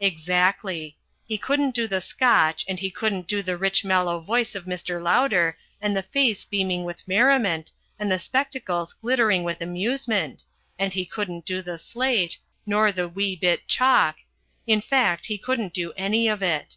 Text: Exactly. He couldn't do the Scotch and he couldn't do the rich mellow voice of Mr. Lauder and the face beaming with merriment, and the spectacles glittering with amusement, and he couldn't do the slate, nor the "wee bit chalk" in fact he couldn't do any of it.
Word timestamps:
Exactly. 0.00 0.96
He 1.28 1.38
couldn't 1.38 1.72
do 1.72 1.86
the 1.86 2.00
Scotch 2.00 2.64
and 2.66 2.76
he 2.80 2.90
couldn't 2.90 3.28
do 3.28 3.40
the 3.40 3.56
rich 3.56 3.84
mellow 3.84 4.18
voice 4.18 4.56
of 4.56 4.64
Mr. 4.64 5.00
Lauder 5.00 5.56
and 5.80 5.96
the 5.96 6.02
face 6.02 6.44
beaming 6.44 6.82
with 6.82 7.06
merriment, 7.06 7.70
and 7.96 8.10
the 8.10 8.18
spectacles 8.18 8.94
glittering 8.94 9.44
with 9.44 9.60
amusement, 9.62 10.42
and 10.76 10.92
he 10.92 11.06
couldn't 11.06 11.46
do 11.46 11.62
the 11.62 11.78
slate, 11.78 12.36
nor 12.66 12.90
the 12.90 13.08
"wee 13.08 13.36
bit 13.36 13.68
chalk" 13.68 14.16
in 14.66 14.80
fact 14.80 15.26
he 15.26 15.38
couldn't 15.38 15.72
do 15.72 15.92
any 15.92 16.26
of 16.26 16.42
it. 16.42 16.74